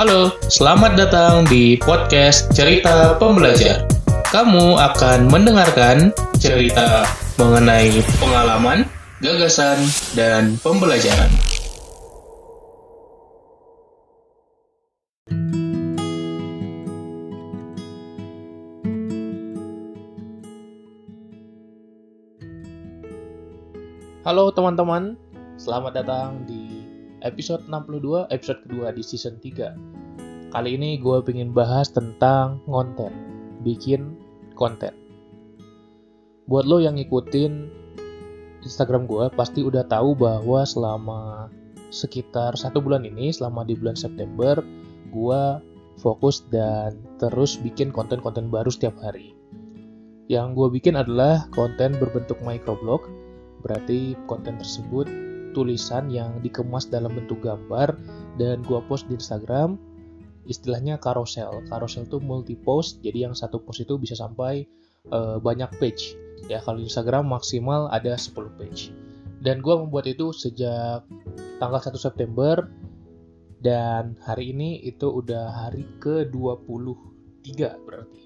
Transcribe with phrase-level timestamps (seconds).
[0.00, 3.84] Halo, selamat datang di podcast Cerita Pembelajar.
[4.32, 6.08] Kamu akan mendengarkan
[6.40, 7.04] cerita
[7.36, 8.88] mengenai pengalaman,
[9.20, 9.76] gagasan,
[10.16, 11.28] dan pembelajaran.
[24.24, 25.20] Halo teman-teman,
[25.60, 26.69] selamat datang di
[27.20, 30.52] episode 62, episode kedua di season 3.
[30.52, 33.12] Kali ini gue pengen bahas tentang konten,
[33.62, 34.16] bikin
[34.56, 34.92] konten.
[36.50, 37.52] Buat lo yang ngikutin
[38.66, 41.48] Instagram gue, pasti udah tahu bahwa selama
[41.94, 44.58] sekitar satu bulan ini, selama di bulan September,
[45.14, 45.42] gue
[46.02, 49.36] fokus dan terus bikin konten-konten baru setiap hari.
[50.26, 53.02] Yang gue bikin adalah konten berbentuk microblog,
[53.60, 55.06] Berarti konten tersebut
[55.52, 57.94] tulisan yang dikemas dalam bentuk gambar
[58.36, 59.76] dan gua post di Instagram
[60.48, 61.62] istilahnya carousel.
[61.70, 64.66] Carousel itu multi post, jadi yang satu post itu bisa sampai
[65.14, 66.18] uh, banyak page.
[66.48, 68.90] Ya, kalau Instagram maksimal ada 10 page.
[69.40, 71.06] Dan gua membuat itu sejak
[71.62, 72.66] tanggal 1 September
[73.60, 77.48] dan hari ini itu udah hari ke-23
[77.84, 78.22] berarti.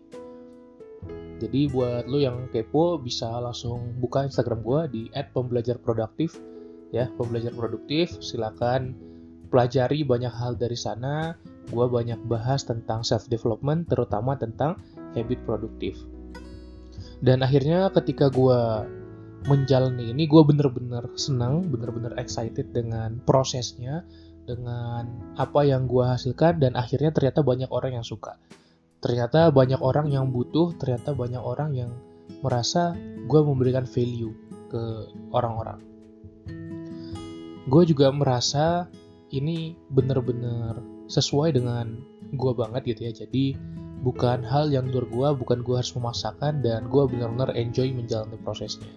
[1.43, 6.39] Jadi buat lo yang kepo bisa langsung buka Instagram gue di @pembelajarproduktif
[6.95, 8.15] ya, pembelajar produktif.
[8.23, 8.95] Silakan
[9.51, 11.35] pelajari banyak hal dari sana.
[11.67, 14.79] Gue banyak bahas tentang self development, terutama tentang
[15.19, 15.99] habit produktif.
[17.19, 18.61] Dan akhirnya ketika gue
[19.51, 24.07] menjalani ini, gue bener-bener senang, bener-bener excited dengan prosesnya,
[24.47, 28.39] dengan apa yang gue hasilkan, dan akhirnya ternyata banyak orang yang suka
[29.05, 31.93] ternyata banyak orang yang butuh ternyata banyak orang yang
[32.41, 32.97] merasa
[33.29, 34.33] gue memberikan value
[34.73, 35.77] ke orang-orang
[37.65, 38.89] gue juga merasa
[39.33, 41.97] ini bener-bener sesuai dengan
[42.35, 43.13] gue banget gitu ya.
[43.25, 43.57] Jadi
[44.05, 48.91] bukan hal yang luar gue bukan gue harus memaksakan dan gue benar-benar enjoy menjalani prosesnya.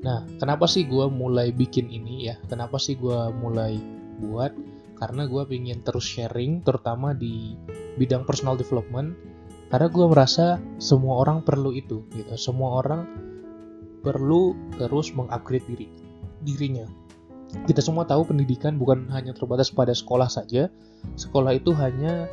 [0.00, 2.38] Nah kenapa sih gue mulai bikin ini ya?
[2.46, 3.78] Kenapa sih gue mulai
[4.22, 4.54] buat?
[5.00, 7.56] Karena gue pengen terus sharing terutama di
[7.98, 9.16] bidang personal development.
[9.70, 12.30] Karena gue merasa semua orang perlu itu gitu.
[12.34, 13.06] Semua orang
[14.00, 15.86] perlu terus mengupgrade diri
[16.40, 16.88] dirinya
[17.66, 20.70] kita semua tahu pendidikan bukan hanya terbatas pada sekolah saja.
[21.16, 22.30] Sekolah itu hanya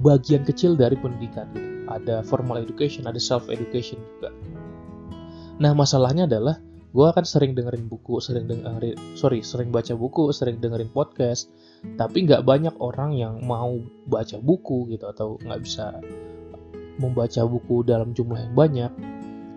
[0.00, 1.50] bagian kecil dari pendidikan.
[1.90, 4.30] Ada formal education ada self education juga.
[5.58, 10.58] Nah masalahnya adalah gue akan sering dengerin buku sering dengerin sorry sering baca buku sering
[10.58, 11.46] dengerin podcast
[11.94, 13.78] tapi nggak banyak orang yang mau
[14.10, 16.02] baca buku gitu atau nggak bisa
[17.00, 18.92] membaca buku dalam jumlah yang banyak.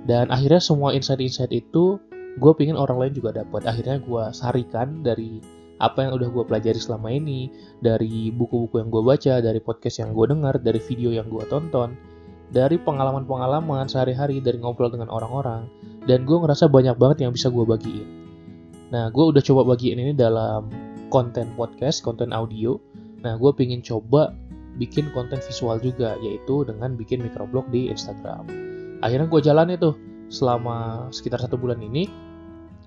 [0.07, 1.99] Dan akhirnya semua insight-insight itu
[2.37, 5.37] gue pingin orang lain juga dapat akhirnya gue sarikan dari
[5.81, 7.51] apa yang udah gue pelajari selama ini
[7.83, 11.93] dari buku-buku yang gue baca dari podcast yang gue dengar dari video yang gue tonton
[12.53, 15.65] dari pengalaman-pengalaman sehari-hari dari ngobrol dengan orang-orang.
[16.05, 18.07] Dan gue ngerasa banyak banget yang bisa gue bagiin.
[18.93, 20.69] Nah gue udah coba bagiin ini dalam
[21.09, 22.77] konten podcast konten audio.
[23.25, 24.37] Nah gue pengen coba
[24.77, 28.45] bikin konten visual juga yaitu dengan bikin microblog di Instagram.
[29.01, 29.97] Akhirnya gue jalan itu
[30.33, 32.09] selama sekitar satu bulan ini.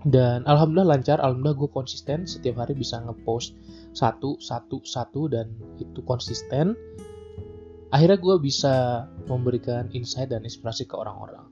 [0.07, 2.27] Dan alhamdulillah lancar alhamdulillah gue konsisten.
[2.27, 3.55] Setiap hari bisa ngepost
[3.95, 6.75] satu satu satu dan itu konsisten.
[7.95, 11.47] Akhirnya gue bisa memberikan insight dan inspirasi ke orang-orang.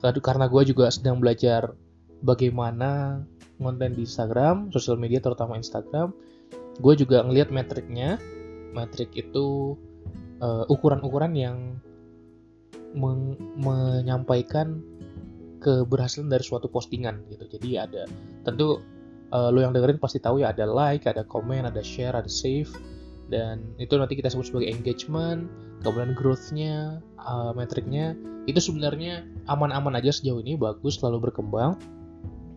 [0.00, 1.72] Karena gue juga sedang belajar
[2.20, 3.20] bagaimana
[3.56, 6.12] konten di Instagram, sosial media terutama Instagram,
[6.80, 8.20] gue juga ngelihat metriknya.
[8.74, 9.78] Metrik itu
[10.42, 11.78] uh, ukuran-ukuran yang
[12.94, 14.82] men menyampaikan
[15.64, 17.56] keberhasilan dari suatu postingan gitu.
[17.56, 18.04] Jadi ada
[18.44, 18.84] tentu
[19.32, 22.68] uh, lo yang dengerin pasti tahu ya ada like, ada komen, ada share, ada save
[23.32, 25.48] dan itu nanti kita sebut sebagai engagement
[25.80, 28.12] kemudian growth-nya uh, metriknya
[28.44, 31.80] itu sebenarnya aman-aman aja sejauh ini bagus selalu berkembang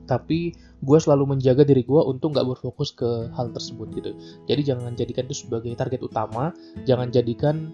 [0.07, 4.11] tapi gue selalu menjaga diri gue untuk nggak berfokus ke hal tersebut gitu
[4.47, 6.51] jadi jangan jadikan itu sebagai target utama
[6.87, 7.71] jangan jadikan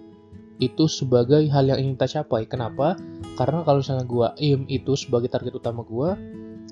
[0.61, 2.45] itu sebagai hal yang ingin kita capai.
[2.45, 2.99] Kenapa?
[3.39, 6.09] Karena kalau misalnya gue aim itu sebagai target utama gue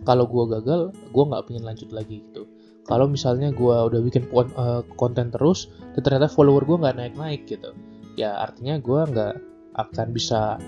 [0.02, 2.46] kalau gue gagal gue nggak pengen lanjut lagi gitu.
[2.86, 7.74] Kalau misalnya gue udah bikin uh, konten terus ternyata follower gue nggak naik-naik gitu
[8.20, 9.36] ya artinya gue nggak
[9.78, 10.60] akan bisa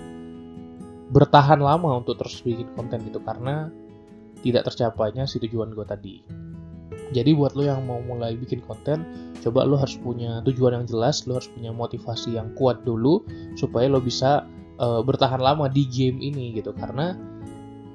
[1.12, 3.68] bertahan lama untuk terus bikin konten gitu karena
[4.40, 6.16] tidak tercapainya si tujuan gue tadi.
[7.12, 9.04] Jadi buat lo yang mau mulai bikin konten,
[9.44, 13.20] coba lo harus punya tujuan yang jelas, lo harus punya motivasi yang kuat dulu
[13.60, 14.48] supaya lo bisa
[14.80, 16.72] uh, bertahan lama di game ini gitu.
[16.72, 17.12] Karena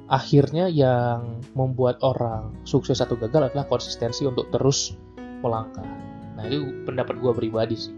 [0.10, 4.94] akhirnya yang membuat orang sukses atau gagal adalah konsistensi untuk terus
[5.42, 5.86] melangkah.
[6.40, 7.92] nah itu pendapat gue pribadi sih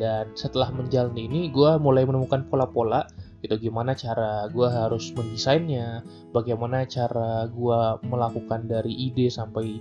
[0.00, 3.06] dan setelah menjalani ini gue mulai menemukan pola-pola
[3.44, 6.02] gitu gimana cara gue harus mendesainnya
[6.34, 9.78] bagaimana cara gue melakukan dari ide sampai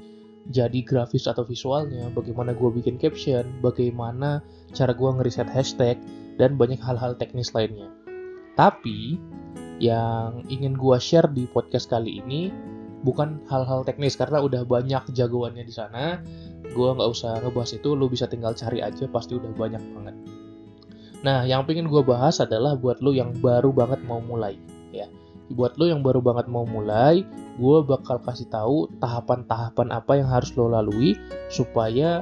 [0.49, 4.41] jadi grafis atau visualnya bagaimana gue bikin caption bagaimana
[4.73, 6.01] cara gue ngeriset hashtag
[6.41, 7.89] dan banyak hal-hal teknis lainnya.
[8.57, 9.21] Tapi
[9.79, 12.49] yang ingin gue share di podcast kali ini
[13.05, 16.19] bukan hal-hal teknis karena udah banyak jagoannya di sana.
[16.73, 20.15] Gue nggak usah ngebahas itu lu bisa tinggal cari aja pasti udah banyak banget.
[21.19, 24.55] Nah, yang pengen gue bahas adalah buat lo yang baru banget mau mulai.
[25.49, 27.25] Buat lo yang baru banget mau mulai,
[27.57, 31.17] gue bakal kasih tahu tahapan-tahapan apa yang harus lo lalui
[31.49, 32.21] supaya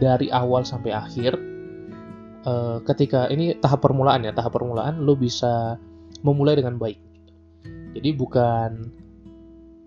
[0.00, 1.36] dari awal sampai akhir,
[2.48, 5.76] uh, ketika ini tahap permulaan ya, tahap permulaan lo bisa
[6.24, 6.98] memulai dengan baik.
[7.94, 8.70] Jadi bukan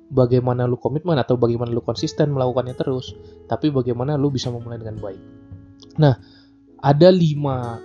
[0.07, 3.17] bagaimana lu komitmen atau bagaimana lu konsisten melakukannya terus,
[3.49, 5.21] tapi bagaimana lu bisa memulai dengan baik.
[5.99, 6.15] Nah,
[6.79, 7.81] ada lima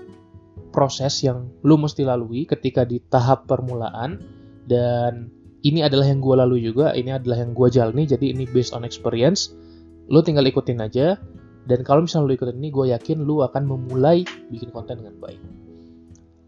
[0.73, 4.42] proses yang lu mesti lalui ketika di tahap permulaan
[4.73, 5.29] dan
[5.61, 8.89] ini adalah yang gue lalui juga, ini adalah yang gue jalani, jadi ini based on
[8.89, 9.53] experience.
[10.09, 11.21] Lu tinggal ikutin aja,
[11.69, 15.39] dan kalau misalnya lu ikutin ini, gue yakin lu akan memulai bikin konten dengan baik.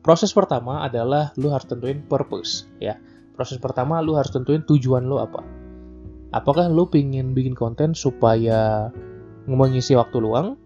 [0.00, 2.96] Proses pertama adalah lu harus tentuin purpose, ya.
[3.36, 5.44] Proses pertama lu harus tentuin tujuan lu apa.
[6.34, 8.90] Apakah lu pingin bikin konten supaya
[9.46, 10.58] mengisi waktu luang,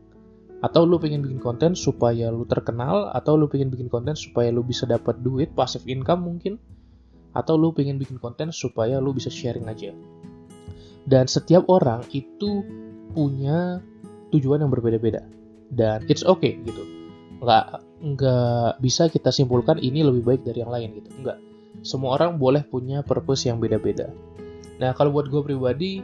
[0.58, 4.66] atau lu pengen bikin konten supaya lu terkenal atau lu pengen bikin konten supaya lu
[4.66, 6.58] bisa dapat duit passive income mungkin
[7.36, 9.92] atau lu pengen bikin konten supaya lu bisa sharing aja.
[11.08, 12.64] Dan setiap orang itu
[13.16, 13.80] punya
[14.32, 15.24] tujuan yang berbeda-beda.
[15.72, 16.84] Dan it's okay gitu.
[17.40, 21.08] Nggak nggak bisa kita simpulkan ini lebih baik dari yang lain gitu.
[21.24, 21.38] Nggak.
[21.80, 24.12] Semua orang boleh punya purpose yang beda-beda.
[24.78, 26.02] Nah kalau buat gue pribadi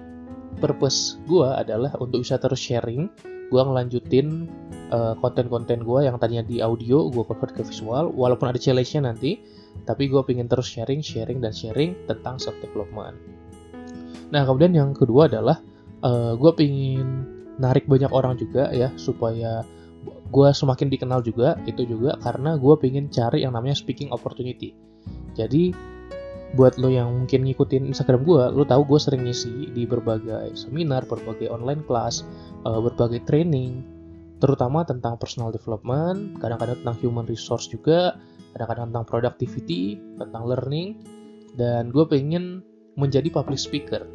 [0.59, 3.11] purpose gue adalah untuk bisa terus sharing.
[3.53, 4.49] Gue ngelanjutin
[4.89, 8.09] uh, konten-konten gue yang tadinya di audio gue convert ke visual.
[8.15, 9.37] Walaupun ada challenge-nya nanti
[9.83, 13.19] tapi gue pengen terus sharing sharing dan sharing tentang self development.
[14.31, 15.59] Nah kemudian yang kedua adalah
[16.07, 17.09] uh, eh, gue pengen
[17.59, 19.63] narik banyak orang juga ya supaya
[20.05, 24.75] gue semakin dikenal juga itu juga karena gue pengen cari yang namanya speaking opportunity.
[25.35, 25.75] Jadi
[26.55, 31.03] buat lo yang mungkin ngikutin Instagram gue, lo tahu gue sering ngisi di berbagai seminar,
[31.03, 32.23] berbagai online class,
[32.63, 33.83] uh, berbagai training,
[34.39, 38.15] terutama tentang personal development, kadang-kadang tentang human resource juga,
[38.55, 41.03] kadang-kadang tentang productivity, tentang learning,
[41.59, 42.63] dan gue pengen
[42.95, 44.07] menjadi public speaker.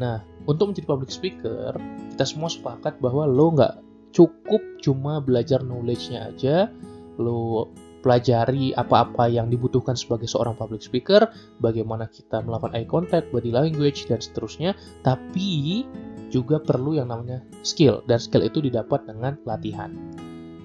[0.00, 1.76] Nah, untuk menjadi public speaker,
[2.16, 3.74] kita semua sepakat bahwa lo nggak
[4.16, 6.72] cukup cuma belajar knowledge-nya aja,
[7.20, 7.68] lo
[8.00, 11.28] pelajari apa-apa yang dibutuhkan sebagai seorang public speaker,
[11.58, 14.72] bagaimana kita melakukan eye contact, body language, dan seterusnya,
[15.02, 15.82] tapi
[16.30, 19.90] juga perlu yang namanya skill, dan skill itu didapat dengan latihan.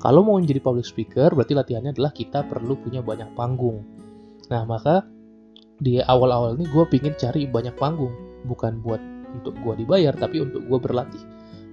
[0.04, 3.88] Kalau mau menjadi public speaker, berarti latihannya adalah kita perlu punya banyak panggung.
[4.52, 5.08] Nah, maka
[5.80, 8.12] di awal-awal ini gue pingin cari banyak panggung,
[8.44, 9.00] bukan buat
[9.32, 11.24] untuk gue dibayar, tapi untuk gue berlatih.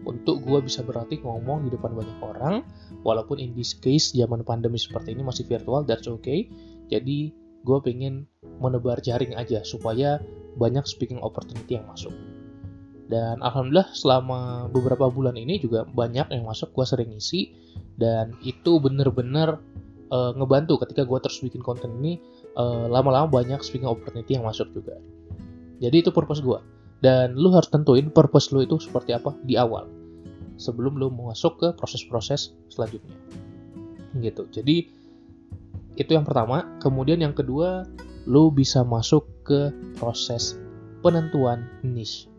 [0.06, 2.62] Untuk gue bisa berlatih ngomong di depan banyak orang
[3.02, 6.46] walaupun in this case zaman pandemi seperti ini masih virtual that's okay.
[6.86, 7.34] Jadi
[7.66, 8.24] gue pengen
[8.62, 10.22] menebar jaring aja supaya
[10.56, 12.16] banyak speaking opportunity yang masuk
[13.10, 17.50] dan alhamdulillah selama beberapa bulan ini juga banyak yang masuk gue sering isi
[17.98, 19.58] dan itu bener-bener
[20.14, 22.22] uh, ngebantu ketika gue terus bikin konten ini
[22.54, 24.94] uh, lama-lama banyak speaking opportunity yang masuk juga.
[25.82, 26.62] Jadi itu purpose gue
[27.02, 29.90] dan lu harus tentuin purpose lu itu seperti apa di awal
[30.54, 33.18] sebelum lu masuk ke proses-proses selanjutnya.
[34.22, 34.46] Gitu.
[34.54, 34.76] Jadi
[35.98, 36.78] itu yang pertama.
[36.78, 37.90] Kemudian yang kedua
[38.30, 40.54] lu bisa masuk ke proses
[41.02, 42.29] penentuan niche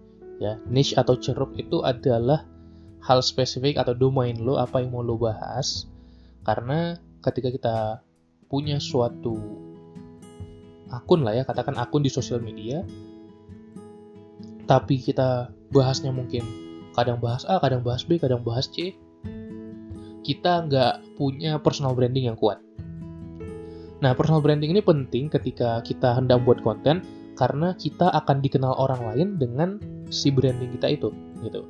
[0.42, 2.50] ya niche atau ceruk itu adalah
[3.06, 5.86] hal spesifik atau domain lo apa yang mau lo bahas
[6.42, 7.76] karena ketika kita
[8.50, 9.38] punya suatu
[10.90, 12.82] akun lah ya katakan akun di sosial media
[14.66, 16.42] tapi kita bahasnya mungkin
[16.96, 18.96] kadang bahas A, kadang bahas B, kadang bahas C,
[20.24, 22.60] kita nggak punya personal branding yang kuat.
[24.02, 27.06] Nah, personal branding ini penting ketika kita hendak buat konten
[27.38, 29.70] karena kita akan dikenal orang lain dengan
[30.12, 31.10] si branding kita itu,
[31.42, 31.66] gitu.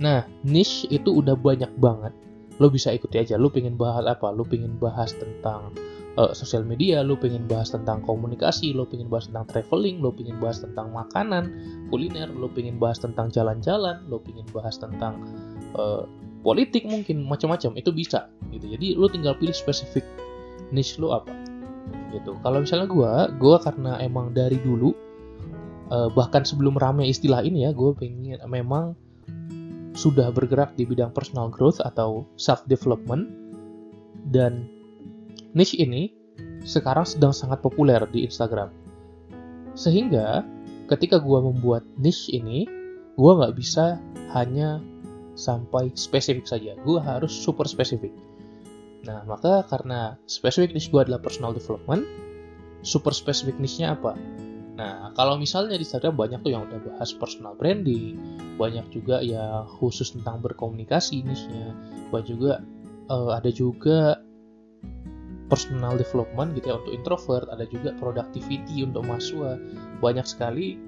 [0.00, 2.12] Nah, niche itu udah banyak banget.
[2.60, 3.40] Lo bisa ikuti aja.
[3.40, 4.28] Lo pengen bahas apa?
[4.32, 5.72] Lo pengen bahas tentang
[6.20, 10.36] uh, sosial media, lo pengen bahas tentang komunikasi, lo pengen bahas tentang traveling, lo pengen
[10.36, 11.52] bahas tentang makanan,
[11.88, 15.20] kuliner, lo pengen bahas tentang jalan-jalan, lo pengen bahas tentang
[15.76, 16.04] uh,
[16.40, 18.66] politik mungkin macam-macam itu bisa gitu.
[18.72, 20.04] Jadi lo tinggal pilih spesifik
[20.70, 21.49] niche lo apa
[22.14, 22.36] gitu.
[22.42, 24.90] Kalau misalnya gue, gue karena emang dari dulu
[25.90, 28.94] uh, bahkan sebelum rame istilah ini ya, gue pengen memang
[29.94, 33.26] sudah bergerak di bidang personal growth atau self development
[34.30, 34.70] dan
[35.52, 36.14] niche ini
[36.62, 38.70] sekarang sedang sangat populer di Instagram.
[39.74, 40.46] Sehingga
[40.86, 42.66] ketika gue membuat niche ini,
[43.18, 43.98] gue nggak bisa
[44.32, 44.78] hanya
[45.34, 46.76] sampai spesifik saja.
[46.84, 48.12] Gue harus super spesifik.
[49.04, 52.04] Nah, maka karena spesifik niche gue adalah personal development,
[52.84, 54.12] super spesifik niche-nya apa?
[54.80, 58.16] Nah, kalau misalnya di Instagram banyak tuh yang udah bahas personal branding,
[58.56, 61.76] banyak juga yang khusus tentang berkomunikasi niche-nya,
[62.12, 62.52] banyak juga
[63.12, 64.20] uh, ada juga
[65.50, 69.58] personal development gitu ya untuk introvert, ada juga productivity untuk mahasiswa.
[69.98, 70.78] Banyak sekali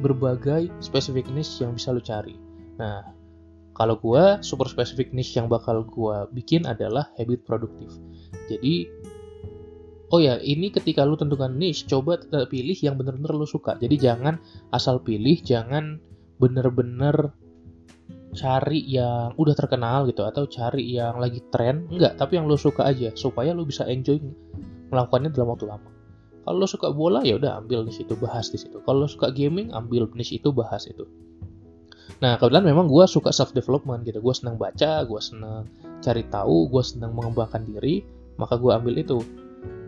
[0.00, 2.38] berbagai spesifik niche yang bisa lo cari.
[2.78, 3.02] Nah,
[3.74, 7.90] kalau gue super spesifik niche yang bakal gue bikin adalah habit produktif.
[8.46, 8.86] Jadi,
[10.14, 13.74] oh ya ini ketika lu tentukan niche, coba pilih yang bener-bener lu suka.
[13.82, 14.38] Jadi jangan
[14.70, 15.98] asal pilih, jangan
[16.38, 17.34] bener-bener
[18.34, 22.90] cari yang udah terkenal gitu atau cari yang lagi tren enggak tapi yang lo suka
[22.90, 24.18] aja supaya lo bisa enjoy
[24.90, 25.88] melakukannya dalam waktu lama
[26.42, 29.30] kalau lo suka bola ya udah ambil di situ bahas di situ kalau lo suka
[29.30, 31.06] gaming ambil niche itu bahas itu
[32.22, 35.66] nah kebetulan memang gue suka self development gitu gue senang baca gue senang
[35.98, 38.06] cari tahu gue senang mengembangkan diri
[38.38, 39.22] maka gue ambil itu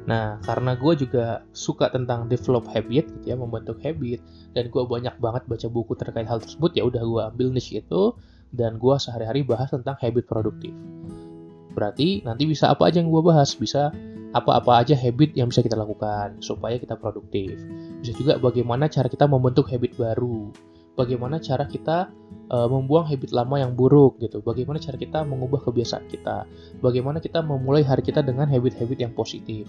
[0.06, 4.22] Nah, karena gue juga suka tentang develop habit, gitu ya, membentuk habit,
[4.54, 8.14] dan gue banyak banget baca buku terkait hal tersebut, ya udah gue ambil niche itu,
[8.54, 10.70] dan gue sehari-hari bahas tentang habit produktif.
[11.74, 13.90] Berarti nanti bisa apa aja yang gue bahas, bisa
[14.30, 17.58] apa-apa aja habit yang bisa kita lakukan supaya kita produktif.
[17.98, 20.54] Bisa juga bagaimana cara kita membentuk habit baru,
[20.96, 22.10] bagaimana cara kita
[22.50, 26.48] uh, membuang habit lama yang buruk gitu, bagaimana cara kita mengubah kebiasaan kita,
[26.80, 29.68] bagaimana kita memulai hari kita dengan habit-habit yang positif,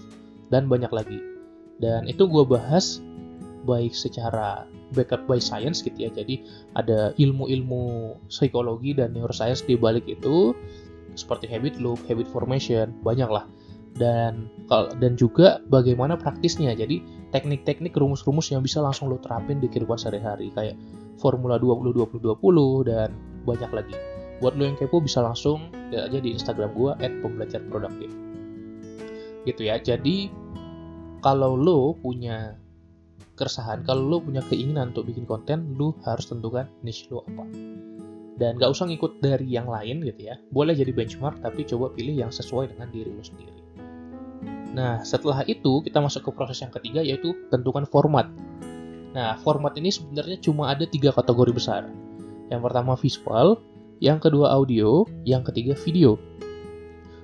[0.49, 1.19] dan banyak lagi.
[1.77, 3.03] Dan itu gue bahas
[3.67, 4.65] baik secara
[4.95, 6.09] backup by science gitu ya.
[6.09, 6.47] Jadi
[6.79, 10.55] ada ilmu-ilmu psikologi dan neuroscience di balik itu
[11.19, 13.43] seperti habit loop, habit formation, banyak lah.
[13.95, 14.51] Dan
[14.99, 16.75] dan juga bagaimana praktisnya.
[16.75, 17.01] Jadi
[17.31, 20.75] teknik-teknik rumus-rumus yang bisa langsung lo terapin di kehidupan sehari-hari kayak
[21.17, 23.09] formula 20 20 20 dan
[23.47, 23.95] banyak lagi.
[24.43, 26.91] Buat lo yang kepo bisa langsung lihat aja di Instagram gue
[27.23, 28.11] @pembelajarproduktif.
[29.49, 29.81] Gitu ya.
[29.81, 30.29] Jadi
[31.25, 32.53] kalau lo punya
[33.37, 37.45] keresahan kalau lu punya keinginan untuk bikin konten lu harus tentukan niche lu apa
[38.41, 42.17] dan gak usah ngikut dari yang lain gitu ya boleh jadi benchmark tapi coba pilih
[42.17, 43.61] yang sesuai dengan diri lu sendiri
[44.77, 48.29] nah setelah itu kita masuk ke proses yang ketiga yaitu tentukan format.
[49.17, 51.89] Nah format ini sebenarnya cuma ada tiga kategori besar.
[52.53, 53.47] Yang pertama visual.
[53.97, 55.09] Yang kedua audio.
[55.25, 56.21] Yang ketiga video.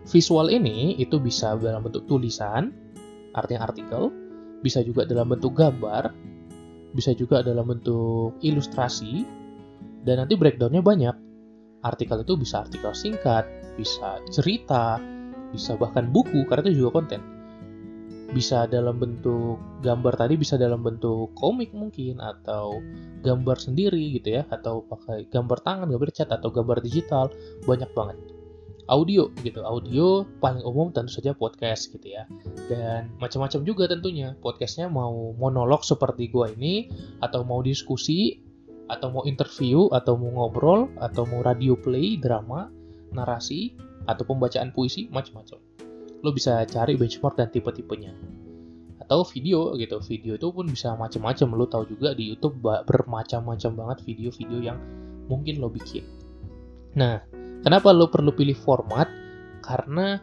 [0.09, 2.73] Visual ini itu bisa dalam bentuk tulisan
[3.37, 4.09] artinya artikel.
[4.63, 6.15] Bisa juga dalam bentuk gambar,
[6.95, 9.27] bisa juga dalam bentuk ilustrasi,
[10.07, 11.15] dan nanti breakdownnya banyak.
[11.83, 13.43] Artikel itu bisa artikel singkat,
[13.75, 15.03] bisa cerita,
[15.51, 17.32] bisa bahkan buku, karena itu juga konten.
[18.33, 22.81] Bisa dalam bentuk gambar tadi, bisa dalam bentuk komik mungkin, atau
[23.21, 27.29] gambar sendiri gitu ya, atau pakai gambar tangan, gambar cat, atau gambar digital,
[27.69, 28.17] banyak banget.
[28.91, 32.27] Audio gitu audio paling umum tentu saja podcast gitu ya.
[32.67, 36.91] Dan macam-macam juga tentunya podcastnya mau monolog seperti gua ini
[37.23, 38.43] atau mau diskusi
[38.91, 42.67] atau mau interview atau mau ngobrol atau mau radio play drama
[43.15, 45.72] narasi atau pembacaan puisi macam-macam
[46.23, 48.15] lo bisa cari benchmark dan tipe-tipenya
[49.03, 53.97] atau video gitu video itu pun bisa macam-macam lo tahu juga di YouTube bermacam-macam banget
[54.07, 54.79] video-video yang
[55.27, 56.07] mungkin lo bikin
[56.95, 57.19] nah
[57.63, 59.07] Kenapa lo perlu pilih format?
[59.63, 60.19] Karena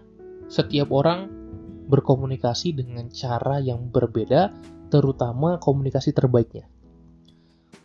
[0.52, 1.24] setiap orang
[1.88, 4.52] berkomunikasi dengan cara yang berbeda,
[4.92, 6.68] terutama komunikasi terbaiknya.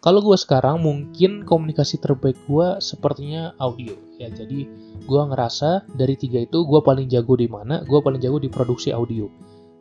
[0.06, 4.30] Kalau gue sekarang mungkin komunikasi terbaik gue sepertinya audio ya.
[4.30, 4.70] Jadi
[5.02, 7.82] gue ngerasa dari tiga itu gue paling jago di mana?
[7.90, 9.26] Gue paling jago di produksi audio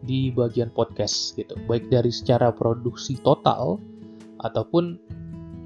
[0.01, 1.53] di bagian podcast gitu.
[1.69, 3.77] Baik dari secara produksi total
[4.41, 4.97] ataupun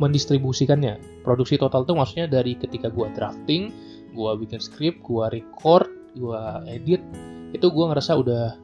[0.02, 1.22] mendistribusikannya.
[1.22, 3.70] Produksi total itu maksudnya dari ketika gue drafting
[4.10, 5.86] gue bikin script gue record
[6.18, 6.98] gue edit
[7.54, 8.58] itu gue ngerasa udah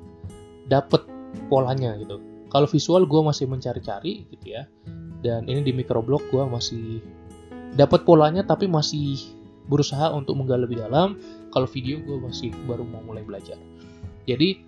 [0.66, 1.06] dapet
[1.46, 2.18] polanya gitu
[2.54, 4.70] kalau visual gue masih mencari-cari gitu ya.
[5.26, 7.02] Dan ini di microblog gue masih
[7.74, 9.18] dapat polanya tapi masih
[9.66, 11.18] berusaha untuk menggali lebih dalam.
[11.50, 13.58] Kalau video gue masih baru mau mulai belajar.
[14.30, 14.62] Jadi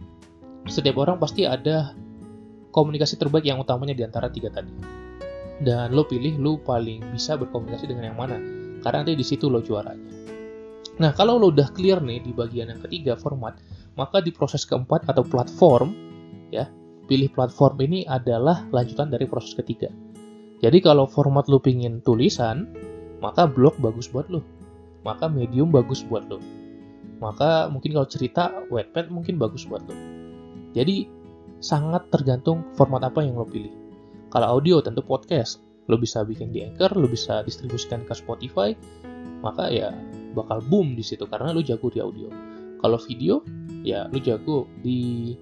[0.66, 1.94] setiap orang pasti ada
[2.74, 4.74] komunikasi terbaik yang utamanya di antara tiga tadi.
[5.62, 8.36] Dan lo pilih lo paling bisa berkomunikasi dengan yang mana.
[8.82, 10.26] Karena nanti di situ lo juaranya.
[10.98, 13.62] Nah, kalau lo udah clear nih di bagian yang ketiga format,
[13.94, 15.92] maka di proses keempat atau platform,
[16.48, 16.66] ya,
[17.06, 19.88] pilih platform ini adalah lanjutan dari proses ketiga.
[20.60, 22.70] Jadi kalau format lo pingin tulisan,
[23.22, 24.42] maka blog bagus buat lo.
[25.06, 26.42] maka Medium bagus buat lo.
[27.22, 29.94] Maka mungkin kalau cerita Wattpad mungkin bagus buat lo.
[30.74, 31.06] Jadi
[31.62, 33.70] sangat tergantung format apa yang lo pilih.
[34.34, 38.74] Kalau audio tentu podcast, lo bisa bikin di Anchor, lo bisa distribusikan ke Spotify,
[39.40, 39.94] maka ya
[40.34, 42.28] bakal boom di situ karena lo jago di audio.
[42.82, 43.40] Kalau video,
[43.86, 45.32] ya lo jago di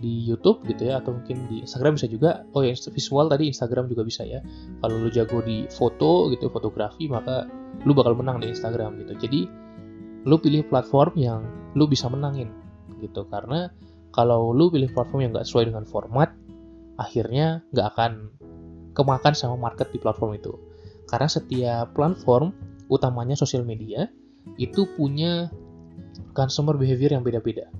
[0.00, 2.42] di YouTube gitu ya atau mungkin di Instagram bisa juga.
[2.56, 4.40] Oh ya visual tadi Instagram juga bisa ya.
[4.80, 7.44] Kalau lu jago di foto gitu fotografi maka
[7.84, 9.12] lu bakal menang di Instagram gitu.
[9.20, 9.40] Jadi
[10.24, 11.40] lu pilih platform yang
[11.76, 12.50] lu bisa menangin
[12.98, 13.28] gitu.
[13.28, 13.68] Karena
[14.10, 16.34] kalau lu pilih platform yang gak sesuai dengan format
[17.00, 18.12] akhirnya nggak akan
[18.92, 20.52] kemakan sama market di platform itu.
[21.08, 22.52] Karena setiap platform
[22.90, 24.10] utamanya sosial media
[24.60, 25.48] itu punya
[26.34, 27.70] consumer behavior yang beda-beda.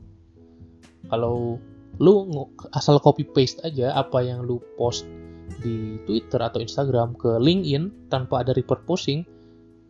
[1.11, 1.59] Kalau
[2.01, 2.25] lu
[2.73, 5.05] asal copy paste aja apa yang lu post
[5.61, 9.29] di Twitter atau Instagram ke LinkedIn tanpa ada repurposing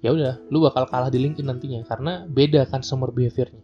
[0.02, 3.62] ya udah lu bakal kalah di LinkedIn nantinya karena beda consumer behaviornya.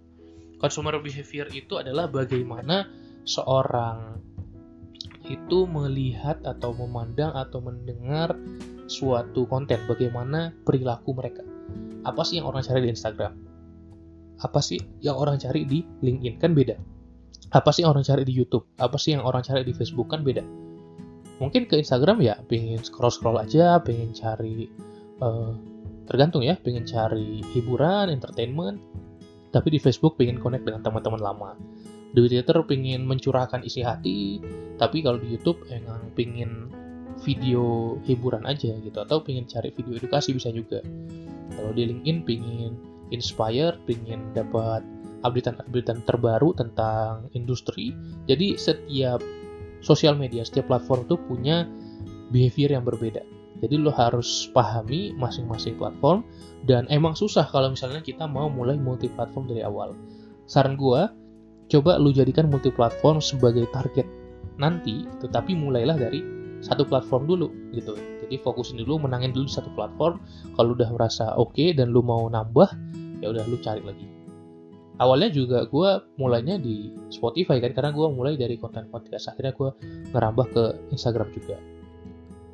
[0.62, 2.87] Consumer behavior itu adalah bagaimana
[3.26, 4.23] seorang
[5.26, 8.38] itu melihat atau memandang atau mendengar
[8.87, 11.43] suatu konten bagaimana perilaku mereka.
[12.07, 13.35] Apa sih yang orang cari di Instagram?
[14.38, 16.38] Apa sih yang orang cari di LinkedIn?
[16.38, 16.79] Kan beda
[17.55, 18.66] apa sih orang cari di YouTube?
[18.76, 20.11] Apa sih yang orang cari di Facebook?
[20.11, 20.43] Kan beda.
[21.37, 24.73] Mungkin ke Instagram ya pengen scroll scroll aja pengen cari
[25.21, 25.52] uh,
[26.09, 28.81] tergantung ya pengen cari hiburan entertainment.
[29.52, 31.50] Tapi di Facebook pengen connect dengan teman-teman lama.
[32.12, 34.40] Di Twitter pengen mencurahkan isi hati.
[34.76, 36.73] Tapi kalau di YouTube emang pengen
[37.25, 38.99] video hiburan aja gitu.
[39.00, 40.81] Atau pengen cari video edukasi bisa juga.
[41.57, 42.73] Kalau di LinkedIn pengen
[43.14, 44.83] inspire pengen dapat
[45.26, 47.92] updatean-updatean terbaru tentang industri.
[48.30, 49.21] Jadi setiap
[49.83, 51.66] sosial media, setiap platform itu punya
[52.30, 53.23] behavior yang berbeda.
[53.56, 56.21] Jadi lo harus pahami masing-masing platform
[56.68, 59.97] dan emang susah kalau misalnya kita mau mulai multi platform dari awal.
[60.45, 61.08] Saran gue,
[61.73, 64.04] coba lo jadikan multi platform sebagai target
[64.60, 66.21] nanti, tetapi mulailah dari
[66.60, 67.97] satu platform dulu gitu.
[67.97, 70.21] Jadi fokusin dulu, menangin dulu satu platform.
[70.52, 72.69] Kalau udah merasa oke okay dan lo mau nambah,
[73.25, 74.16] ya udah lo cari lagi
[74.97, 79.32] awalnya juga gue mulainya di Spotify kan karena gue mulai dari konten podcast.
[79.32, 79.71] Akhirnya gue
[80.13, 81.56] ngerambah ke Instagram juga.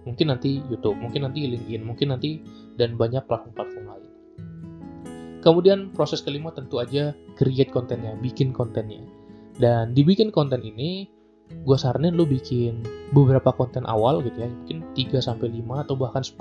[0.02, 2.42] Mungkin nanti YouTube mungkin nanti LinkedIn mungkin nanti
[2.74, 4.10] dan banyak platform-platform lain.
[5.42, 9.02] Kemudian proses kelima tentu aja create kontennya bikin kontennya.
[9.58, 11.06] Dan dibikin konten ini
[11.52, 12.82] gue saranin lo bikin
[13.14, 14.50] beberapa konten awal gitu ya.
[14.50, 16.38] Mungkin 3 sampai 5 atau bahkan 10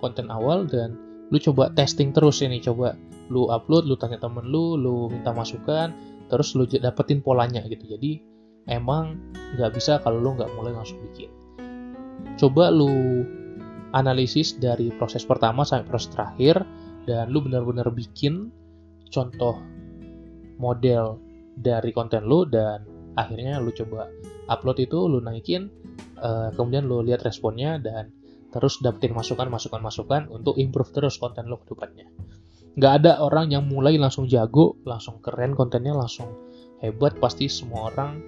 [0.00, 0.96] konten awal dan
[1.28, 2.94] lu coba testing terus ini coba
[3.32, 5.90] lu upload lu tanya temen lu lu minta masukan
[6.26, 7.86] terus lu dapetin polanya gitu.
[7.86, 8.22] Jadi
[8.66, 11.30] emang nggak bisa kalau lu nggak mulai langsung bikin.
[12.36, 13.22] Coba lu
[13.94, 16.60] analisis dari proses pertama sampai proses terakhir
[17.06, 18.50] dan lu benar-benar bikin
[19.08, 19.56] contoh
[20.58, 21.22] model
[21.56, 22.84] dari konten lu dan
[23.16, 24.10] akhirnya lu coba
[24.50, 25.72] upload itu lu naikin
[26.20, 28.12] uh, kemudian lu lihat responnya dan
[28.52, 32.08] terus dapetin masukan masukan masukan untuk improve terus konten lo ke depannya
[32.76, 36.28] nggak ada orang yang mulai langsung jago langsung keren kontennya langsung
[36.84, 37.16] hebat.
[37.16, 38.20] Pasti semua orang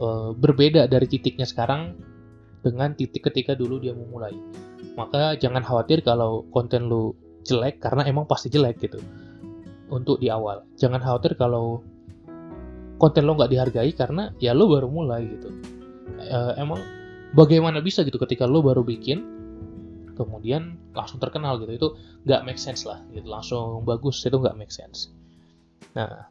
[0.00, 1.96] e, berbeda dari titiknya sekarang
[2.64, 4.36] dengan titik ketika dulu dia memulai
[4.98, 7.14] maka jangan khawatir kalau konten lo
[7.46, 9.00] jelek karena emang pasti jelek gitu
[9.90, 10.62] untuk di awal.
[10.78, 11.82] Jangan khawatir kalau
[13.00, 15.48] konten lo nggak dihargai karena ya lo baru mulai gitu.
[16.20, 16.78] E, emang
[17.32, 19.39] bagaimana bisa gitu ketika lo baru bikin
[20.20, 21.72] kemudian langsung terkenal gitu.
[21.72, 21.88] Itu
[22.28, 23.26] nggak make sense lah gitu.
[23.26, 25.08] Langsung bagus itu nggak make sense.
[25.96, 26.28] Nah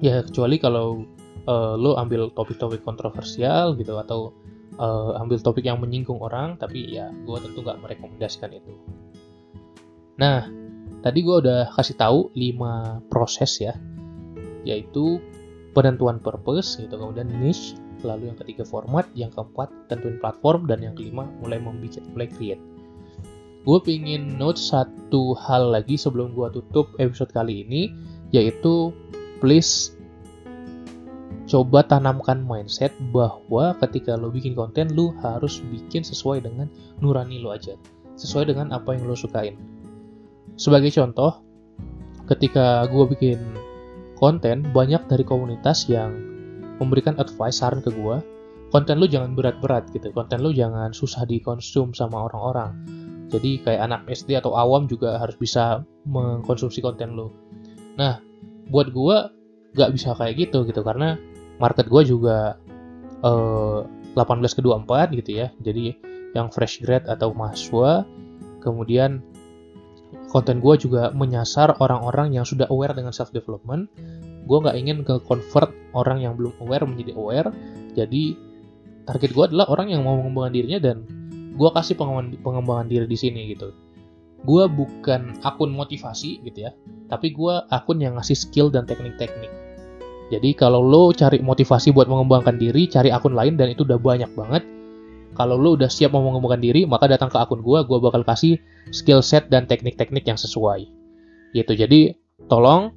[0.00, 1.04] ya kecuali kalau
[1.50, 4.32] uh, lo ambil topik-topik kontroversial gitu atau
[4.78, 8.72] uh, ambil topik yang menyinggung orang tapi ya gue tentu nggak merekomendasikan itu.
[10.16, 10.46] Nah
[11.00, 13.74] tadi gue udah kasih tahu 5 proses ya
[14.64, 15.20] yaitu
[15.72, 20.96] penentuan purpose gitu kemudian niche lalu yang ketiga format yang keempat tentuin platform dan yang
[20.96, 22.60] kelima mulai membuat mulai create
[23.60, 27.92] gue pingin note satu hal lagi sebelum gue tutup episode kali ini
[28.32, 28.88] yaitu
[29.44, 29.92] please
[31.44, 36.70] coba tanamkan mindset bahwa ketika lo bikin konten lo harus bikin sesuai dengan
[37.02, 37.74] nurani lo aja.
[38.14, 39.58] Sesuai dengan apa yang lo sukain.
[40.54, 41.42] Sebagai contoh
[42.30, 43.40] ketika gue bikin
[44.16, 46.14] konten banyak dari komunitas yang
[46.78, 48.22] memberikan advice saran ke gue
[48.70, 50.14] konten lo jangan berat-berat gitu.
[50.14, 55.38] Konten lo jangan susah dikonsum sama orang-orang jadi kayak anak SD atau awam juga harus
[55.38, 57.30] bisa mengkonsumsi konten lo.
[57.94, 58.18] Nah,
[58.68, 59.16] buat gue
[59.78, 61.14] gak bisa kayak gitu gitu karena
[61.62, 62.58] market gue juga
[63.22, 63.86] uh,
[64.18, 65.54] 18 ke 24 gitu ya.
[65.62, 65.94] Jadi
[66.34, 68.02] yang fresh grad atau mahasiswa,
[68.62, 69.22] kemudian
[70.30, 73.86] konten gue juga menyasar orang-orang yang sudah aware dengan self development.
[74.46, 77.50] Gue nggak ingin ke convert orang yang belum aware menjadi aware.
[77.94, 78.34] Jadi
[79.06, 81.19] target gue adalah orang yang mau mengembangkan dirinya dan
[81.54, 81.94] gue kasih
[82.42, 83.74] pengembangan, diri di sini gitu.
[84.46, 86.72] Gue bukan akun motivasi gitu ya,
[87.12, 89.52] tapi gue akun yang ngasih skill dan teknik-teknik.
[90.30, 94.30] Jadi kalau lo cari motivasi buat mengembangkan diri, cari akun lain dan itu udah banyak
[94.38, 94.62] banget.
[95.34, 98.56] Kalau lo udah siap mau mengembangkan diri, maka datang ke akun gue, gue bakal kasih
[98.94, 100.86] skill set dan teknik-teknik yang sesuai.
[101.52, 101.72] Gitu.
[101.74, 102.14] Jadi
[102.46, 102.94] tolong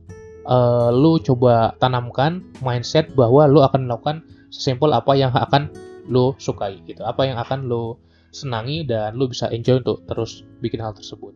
[0.47, 5.73] uh, lo coba tanamkan mindset bahwa lo akan melakukan sesimpel apa yang akan
[6.07, 7.97] lo sukai gitu, apa yang akan lo
[8.33, 11.31] senangi dan lo bisa enjoy untuk terus bikin hal tersebut.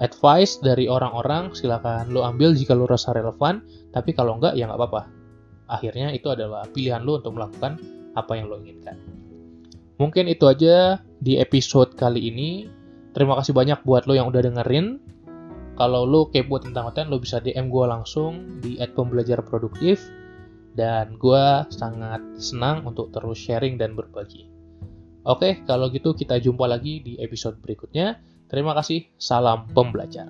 [0.00, 3.60] Advice dari orang-orang silakan lo ambil jika lo rasa relevan
[3.92, 5.02] tapi kalau enggak ya nggak apa-apa.
[5.70, 7.76] Akhirnya itu adalah pilihan lo untuk melakukan
[8.16, 8.96] apa yang lo inginkan.
[10.00, 12.66] Mungkin itu aja di episode kali ini.
[13.12, 14.98] Terima kasih banyak buat lo yang udah dengerin.
[15.76, 20.00] Kalau lo kepo tentang konten lo bisa DM gue langsung di @pembelajar_produktif.
[20.72, 24.49] Dan gue sangat senang untuk terus sharing dan berbagi.
[25.28, 28.20] Oke, kalau gitu kita jumpa lagi di episode berikutnya.
[28.48, 30.26] Terima kasih, salam pembelajar.